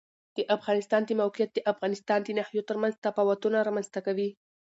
د 0.37 0.39
افغانستان 0.55 1.01
د 1.05 1.11
موقعیت 1.21 1.51
د 1.53 1.59
افغانستان 1.71 2.19
د 2.23 2.29
ناحیو 2.37 2.67
ترمنځ 2.69 2.93
تفاوتونه 3.05 3.57
رامنځ 3.67 3.87
ته 3.93 3.99
کوي. 4.07 4.29